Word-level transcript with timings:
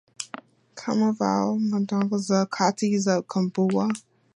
kama 0.75 1.11
vile 1.11 1.79
ndogo, 1.79 2.17
za 2.17 2.45
kati 2.45 2.99
na 3.05 3.21
kubwa. 3.21 3.93